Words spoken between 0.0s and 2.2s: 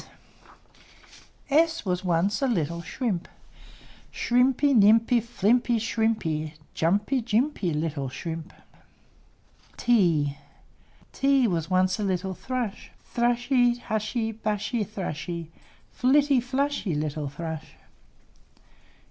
S s S was